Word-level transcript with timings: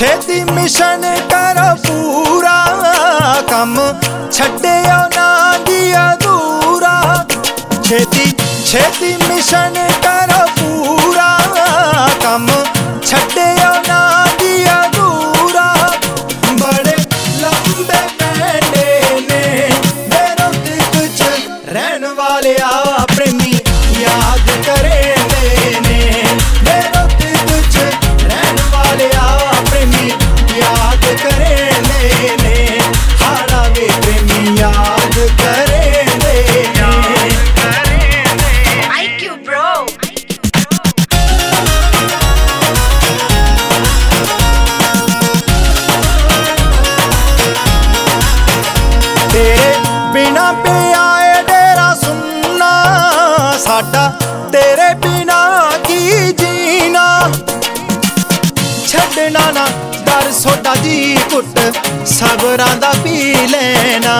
Mission 0.00 1.02
ਕਰ 1.30 1.56
ਪੂਰਾ 1.86 2.64
ਕੰਮ 3.50 3.76
ਛੱਡਿਓ 4.32 4.98
ਨਾ 5.16 5.56
ਦੀ 5.66 5.92
ਅਧੂਰਾ 5.94 7.24
ਛੇਤੀ 7.84 8.32
ਛੇਤੀ 8.66 9.16
ਮਿਸ਼ਨ 9.28 9.74
ਬਿਨਾ 50.38 50.52
ਪਿਆ 50.52 51.04
ਏ 51.20 51.42
ਡੇਰਾ 51.42 51.94
ਸੁਣਨਾ 51.94 52.70
ਸਾਡਾ 53.58 54.02
ਤੇਰੇ 54.52 54.92
ਬਿਨਾ 54.94 55.38
ਕੀ 55.86 56.32
ਜੀਣਾ? 56.32 57.06
ਛੱਡਣਾ 58.86 59.50
ਨਾ 59.54 59.66
ਦਰ 60.06 60.30
ਸੋਡਾ 60.32 60.74
ਜੀ 60.76 61.18
ਕੁੱਟ 61.30 61.58
ਸਬਰਾਂ 62.06 62.76
ਦਾ 62.76 62.92
ਪੀ 63.04 63.34
ਲੈਣਾ। 63.46 64.14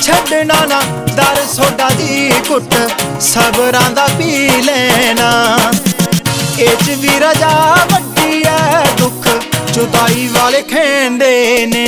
ਛੱਡਣਾ 0.00 0.64
ਨਾ 0.68 0.80
ਦਰ 1.16 1.44
ਸੋਡਾ 1.54 1.90
ਜੀ 1.98 2.32
ਕੁੱਟ 2.48 2.74
ਸਬਰਾਂ 3.20 3.90
ਦਾ 3.90 4.08
ਪੀ 4.18 4.48
ਲੈਣਾ। 4.62 5.30
ਇਹ 6.58 6.76
ਚ 6.76 6.98
ਵੀ 6.98 7.18
ਰਜਾ 7.20 7.54
ਵੱਡੀ 7.92 8.42
ਐ 8.46 8.84
ਦੁੱਖ, 8.98 9.28
ਜੁਦਾਈ 9.72 10.28
ਵਾਲੇ 10.32 10.62
ਖੇਂਦੇ 10.62 11.66
ਨੇ। 11.66 11.87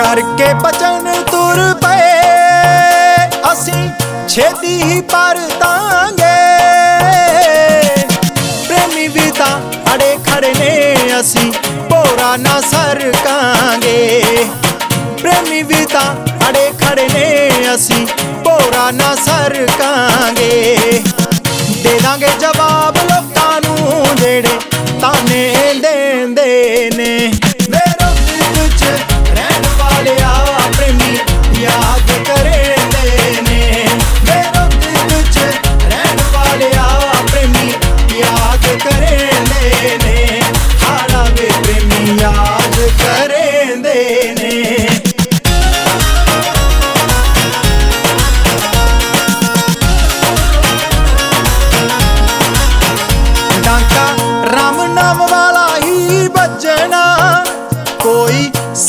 ਕਰਕੇ 0.00 0.54
ਬਚਨ 0.54 1.24
ਤੁਰ 1.30 1.74
ਪਏ। 1.74 2.12
ਅਸੀਂ 3.52 3.90
ਛੇਤੀ 4.28 4.82
ਹੀ 4.82 5.00
ਪਰ 5.00 5.38
ਦਾਂਗੇ। 5.60 6.36
ਪ੍ਰੇਮੀ 8.66 9.08
ਵੀ 9.08 9.30
ਤਾਂ 9.30 9.60
ਅੜੇ 9.94 10.16
ਖੜੇ 10.26 10.54
ਨੇ, 10.58 10.96
ਅਸੀਂ 11.20 11.52
ਭੋਰਾ 11.90 12.36
ਨਾ 12.36 12.60
ਸਰਕਾਂਗੇ। 12.60 14.24
ਪ੍ਰੇਮੀ 15.22 15.62
ਵੀ 15.62 15.84
ਤਾਂ 15.84 16.14
ਅੜੇ 16.48 16.72
ਖੜੇ 16.82 17.08
ਨੇ, 17.14 17.50
ਅਸੀਂ 17.74 18.06
ਭੋਰਾ 18.44 18.90
ਨਾ 18.90 19.14
ਸਰਕਾਂਗੇ। 19.14 20.76
ਦੇ 21.84 22.00
ਦਾਂਗੇ 22.02 22.28
ਜਵਾਬ 22.40 22.96
ਲੋਕਾਂ 22.96 23.60
ਨੂੰ 23.60 24.06
ਜਿਹੜੇ 24.16 24.58
ਤਾਨੇ 25.00 25.74
ਦੇਂਦੇ 25.82 26.90
ਨੇ। 26.96 27.29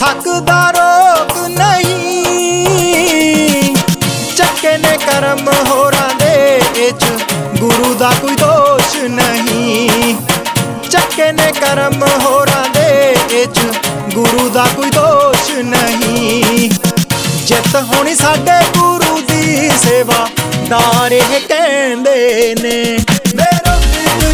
ਸਕਦਾ 0.02 0.60
ਰੋਕ 0.72 1.34
ਨਹੀਂ। 1.48 2.26
ਚੱਕੇ 4.38 4.78
ਨੇ 4.78 4.98
ਕਰਮ 4.98 5.50
ਹੋਰਾਂ 5.70 6.16
ਦੇ 6.20 6.62
ਵਿੱਚ, 6.76 7.06
ਗੁਰੂ 7.60 7.94
ਦਾ 7.94 8.12
ਕੋਈ 8.22 8.36
ਦੋਸ਼ 8.36 8.96
ਨਹੀਂ। 9.10 10.16
ਚੱਕੇ 10.90 11.32
ਨੇ 11.32 11.52
ਕਰਮ 11.52 12.04
ਹੋਰਾਂ 12.26 12.70
ਦੇ 12.74 13.16
ਵਿੱਚ, 13.30 13.60
ਗੁਰੂ 14.14 14.50
ਦਾ 14.50 14.66
ਕੋਈ 14.76 14.90
ਦੋਸ਼ 14.90 15.52
ਨਹੀਂ। 15.52 16.70
ਜਿੱਤ 17.46 17.76
ਹੋਣੀ 17.76 18.16
ਸਾਡੇ 18.16 18.60
ਗੁਰੂ 18.78 19.22
ਦੀ 19.22 19.70
ਸੇਵਾ 19.84 20.28
ਦਾਰ 20.70 21.12
ਇਹ 21.12 21.40
ਕਹਿੰਦੇ 21.48 22.56
ਨੇ, 22.64 23.00
ਮੇਰੋ 23.36 23.80
ਦਿਲ 23.80 24.34